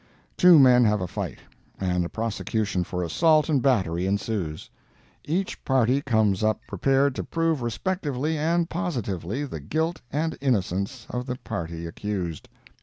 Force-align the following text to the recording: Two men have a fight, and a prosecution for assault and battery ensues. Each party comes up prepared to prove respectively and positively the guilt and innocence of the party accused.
Two 0.35 0.57
men 0.57 0.83
have 0.85 0.99
a 0.99 1.05
fight, 1.07 1.37
and 1.79 2.03
a 2.03 2.09
prosecution 2.09 2.83
for 2.83 3.03
assault 3.03 3.49
and 3.49 3.61
battery 3.61 4.07
ensues. 4.07 4.67
Each 5.25 5.63
party 5.63 6.01
comes 6.01 6.43
up 6.43 6.59
prepared 6.67 7.13
to 7.13 7.23
prove 7.23 7.61
respectively 7.61 8.35
and 8.35 8.67
positively 8.67 9.45
the 9.45 9.59
guilt 9.59 10.01
and 10.11 10.35
innocence 10.41 11.05
of 11.11 11.27
the 11.27 11.35
party 11.35 11.85
accused. 11.85 12.49